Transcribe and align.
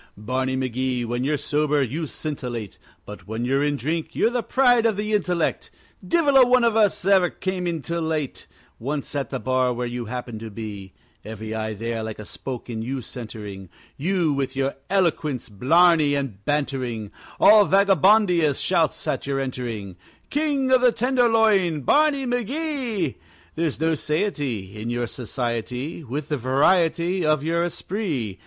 Barney 0.17 0.57
McGee, 0.57 1.05
when 1.05 1.23
you're 1.23 1.37
sober 1.37 1.79
you 1.83 2.07
scintillate, 2.07 2.79
But 3.05 3.27
when 3.27 3.45
you're 3.45 3.63
in 3.63 3.75
drink 3.75 4.15
you're 4.15 4.31
the 4.31 4.41
pride 4.41 4.87
of 4.87 4.97
the 4.97 5.13
intellect; 5.13 5.69
Divil 6.03 6.37
a 6.37 6.43
one 6.43 6.63
of 6.63 6.75
us 6.75 7.05
ever 7.05 7.29
came 7.29 7.67
in 7.67 7.83
till 7.83 8.01
late, 8.01 8.47
Once 8.79 9.13
at 9.13 9.29
the 9.29 9.39
bar 9.39 9.71
where 9.73 9.85
you 9.85 10.05
happened 10.05 10.39
to 10.39 10.49
be 10.49 10.93
Every 11.23 11.53
eye 11.53 11.75
there 11.75 12.01
like 12.01 12.17
a 12.17 12.25
spoke 12.25 12.67
in 12.67 12.81
you 12.81 13.01
centering, 13.03 13.69
You 13.95 14.33
with 14.33 14.55
your 14.55 14.73
eloquence, 14.89 15.49
blarney, 15.49 16.15
and 16.15 16.43
bantering 16.45 17.11
All 17.39 17.65
Vagabondia 17.67 18.55
shouts 18.55 19.05
at 19.07 19.27
your 19.27 19.39
entering, 19.39 19.97
King 20.31 20.71
of 20.71 20.81
the 20.81 20.91
Tenderloin, 20.91 21.81
Barney 21.81 22.25
McGee! 22.25 23.17
There's 23.53 23.79
no 23.79 23.93
satiety 23.93 24.79
In 24.81 24.89
your 24.89 25.05
society 25.05 26.03
With 26.03 26.29
the 26.29 26.37
variety 26.37 27.23
Of 27.23 27.43
your 27.43 27.63
esprit. 27.63 28.39